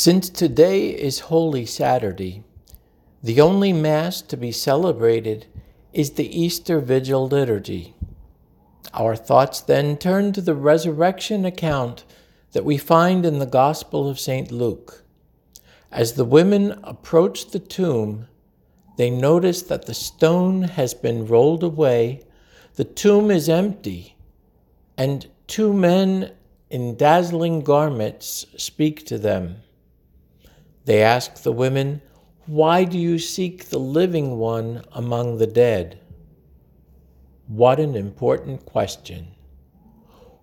[0.00, 2.44] Since today is Holy Saturday,
[3.20, 5.46] the only Mass to be celebrated
[5.92, 7.96] is the Easter Vigil Liturgy.
[8.94, 12.04] Our thoughts then turn to the resurrection account
[12.52, 14.52] that we find in the Gospel of St.
[14.52, 15.02] Luke.
[15.90, 18.28] As the women approach the tomb,
[18.98, 22.22] they notice that the stone has been rolled away,
[22.76, 24.14] the tomb is empty,
[24.96, 26.30] and two men
[26.70, 29.62] in dazzling garments speak to them.
[30.88, 32.00] They ask the women,
[32.46, 36.00] Why do you seek the living one among the dead?
[37.46, 39.34] What an important question.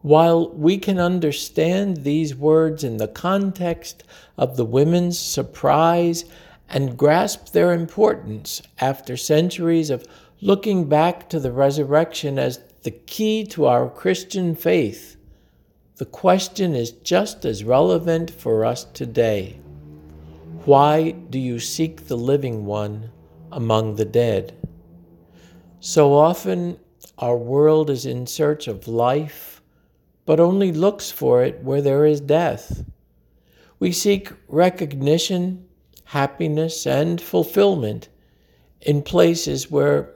[0.00, 4.02] While we can understand these words in the context
[4.36, 6.24] of the women's surprise
[6.68, 10.08] and grasp their importance after centuries of
[10.40, 15.14] looking back to the resurrection as the key to our Christian faith,
[15.98, 19.60] the question is just as relevant for us today.
[20.64, 23.10] Why do you seek the living one
[23.50, 24.56] among the dead?
[25.80, 26.78] So often
[27.18, 29.60] our world is in search of life,
[30.24, 32.84] but only looks for it where there is death.
[33.80, 35.66] We seek recognition,
[36.04, 38.08] happiness, and fulfillment
[38.80, 40.14] in places where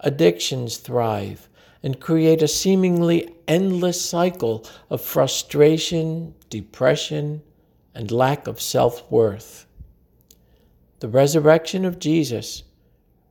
[0.00, 1.50] addictions thrive
[1.82, 7.42] and create a seemingly endless cycle of frustration, depression,
[7.94, 9.66] and lack of self worth.
[11.02, 12.62] The resurrection of Jesus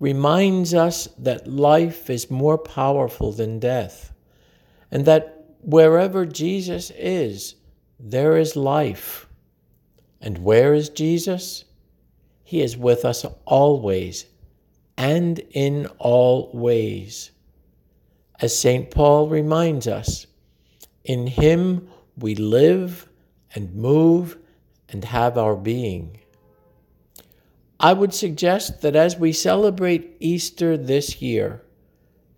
[0.00, 4.14] reminds us that life is more powerful than death,
[4.90, 7.56] and that wherever Jesus is,
[8.00, 9.28] there is life.
[10.18, 11.66] And where is Jesus?
[12.42, 14.24] He is with us always
[14.96, 17.32] and in all ways.
[18.40, 18.90] As St.
[18.90, 20.26] Paul reminds us,
[21.04, 23.06] in Him we live
[23.54, 24.38] and move
[24.88, 26.18] and have our being.
[27.80, 31.62] I would suggest that as we celebrate Easter this year,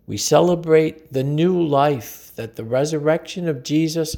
[0.06, 4.16] we celebrate the new life that the resurrection of Jesus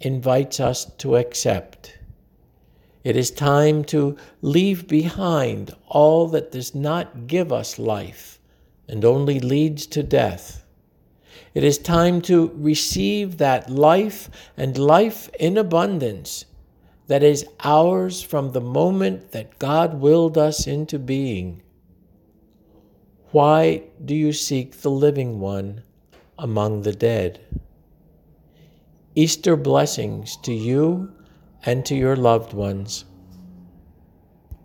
[0.00, 1.98] invites us to accept.
[3.04, 8.40] It is time to leave behind all that does not give us life
[8.88, 10.64] and only leads to death.
[11.54, 16.46] It is time to receive that life and life in abundance
[17.06, 21.62] that is ours from the moment that God willed us into being.
[23.30, 25.82] Why do you seek the living one
[26.38, 27.40] among the dead?
[29.14, 31.12] Easter blessings to you
[31.64, 33.04] and to your loved ones.